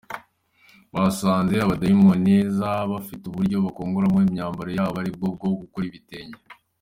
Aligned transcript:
basanze 0.93 1.55
abanyaindoneziya 1.65 2.71
bafite 2.91 3.23
uburyo 3.27 3.57
bakoragamo 3.65 4.19
imyambaro 4.27 4.69
yabo 4.77 4.95
aribwo 5.01 5.25
bwo 5.35 5.49
gukora 5.61 5.85
ibitenge 5.91 6.39